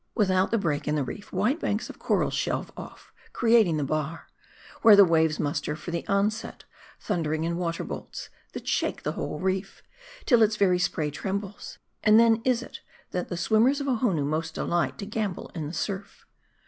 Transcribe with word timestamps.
Without 0.15 0.49
the 0.49 0.57
break 0.57 0.87
in 0.87 0.95
the 0.95 1.03
reef, 1.03 1.31
wide 1.31 1.59
banks 1.59 1.87
of 1.87 1.99
coral 1.99 2.31
shelve 2.31 2.71
off, 2.75 3.13
creating 3.33 3.77
the 3.77 3.83
bar, 3.83 4.25
where 4.81 4.95
the 4.95 5.05
waves 5.05 5.39
muster 5.39 5.75
for 5.75 5.91
the 5.91 6.07
onset, 6.07 6.63
thundering 6.99 7.43
in 7.43 7.55
water 7.55 7.83
bolts, 7.83 8.29
that 8.53 8.67
shake 8.67 9.03
the 9.03 9.11
whole 9.11 9.37
reef, 9.39 9.83
till 10.25 10.41
its 10.41 10.55
very 10.55 10.79
spray 10.79 11.11
trembles. 11.11 11.77
And 12.03 12.19
then 12.19 12.41
is 12.43 12.63
it, 12.63 12.79
that 13.11 13.29
the 13.29 13.37
swimmers 13.37 13.79
of 13.79 13.85
Ohonoo 13.87 14.25
most 14.25 14.55
delight 14.55 14.97
to 14.97 15.05
gambol 15.05 15.51
in 15.53 15.67
the 15.67 15.71
surf. 15.73 16.25